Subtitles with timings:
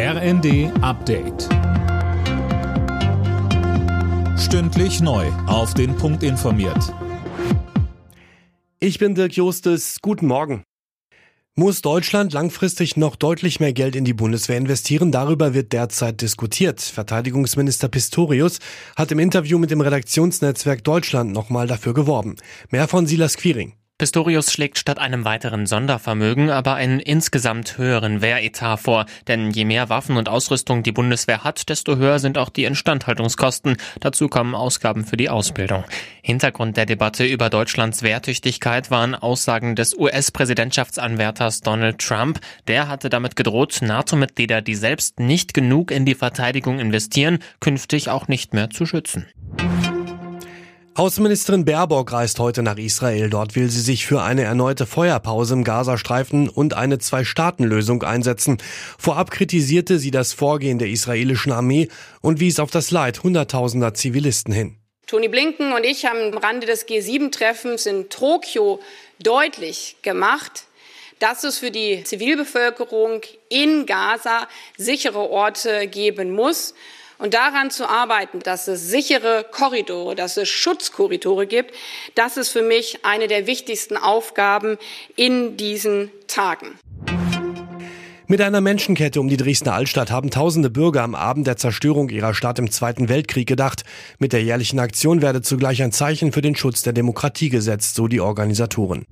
[0.00, 1.48] RND Update.
[4.38, 5.26] Stündlich neu.
[5.48, 6.94] Auf den Punkt informiert.
[8.78, 9.96] Ich bin Dirk Jostes.
[10.00, 10.62] Guten Morgen.
[11.56, 15.10] Muss Deutschland langfristig noch deutlich mehr Geld in die Bundeswehr investieren?
[15.10, 16.80] Darüber wird derzeit diskutiert.
[16.80, 18.60] Verteidigungsminister Pistorius
[18.94, 22.36] hat im Interview mit dem Redaktionsnetzwerk Deutschland nochmal dafür geworben.
[22.70, 23.74] Mehr von Silas Quiring.
[23.98, 29.06] Pistorius schlägt statt einem weiteren Sondervermögen aber einen insgesamt höheren Wehretat vor.
[29.26, 33.76] Denn je mehr Waffen und Ausrüstung die Bundeswehr hat, desto höher sind auch die Instandhaltungskosten.
[33.98, 35.82] Dazu kommen Ausgaben für die Ausbildung.
[36.22, 42.38] Hintergrund der Debatte über Deutschlands Wehrtüchtigkeit waren Aussagen des US-Präsidentschaftsanwärters Donald Trump.
[42.68, 48.28] Der hatte damit gedroht, NATO-Mitglieder, die selbst nicht genug in die Verteidigung investieren, künftig auch
[48.28, 49.26] nicht mehr zu schützen.
[50.98, 53.30] Außenministerin Baerbock reist heute nach Israel.
[53.30, 58.58] Dort will sie sich für eine erneute Feuerpause im Gazastreifen und eine Zwei-Staaten-Lösung einsetzen.
[58.98, 61.86] Vorab kritisierte sie das Vorgehen der israelischen Armee
[62.20, 64.76] und wies auf das Leid hunderttausender Zivilisten hin.
[65.06, 68.80] Tony Blinken und ich haben am Rande des G7-Treffens in Tokio
[69.20, 70.64] deutlich gemacht,
[71.20, 76.74] dass es für die Zivilbevölkerung in Gaza sichere Orte geben muss
[77.18, 81.74] und daran zu arbeiten, dass es sichere Korridore, dass es Schutzkorridore gibt,
[82.14, 84.78] das ist für mich eine der wichtigsten Aufgaben
[85.16, 86.78] in diesen Tagen.
[88.30, 92.34] Mit einer Menschenkette um die Dresdner Altstadt haben tausende Bürger am Abend der Zerstörung ihrer
[92.34, 93.84] Stadt im Zweiten Weltkrieg gedacht.
[94.18, 98.06] Mit der jährlichen Aktion werde zugleich ein Zeichen für den Schutz der Demokratie gesetzt, so
[98.06, 99.06] die Organisatoren.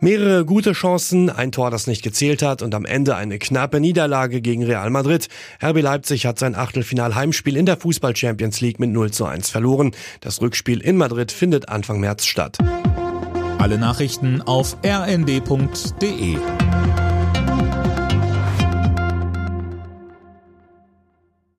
[0.00, 4.40] Mehrere gute Chancen, ein Tor, das nicht gezählt hat und am Ende eine knappe Niederlage
[4.40, 5.28] gegen Real Madrid.
[5.60, 9.90] RB Leipzig hat sein Achtelfinal-Heimspiel in der Fußball Champions League mit 0 zu 1 verloren.
[10.20, 12.58] Das Rückspiel in Madrid findet Anfang März statt.
[13.58, 16.36] Alle Nachrichten auf rnd.de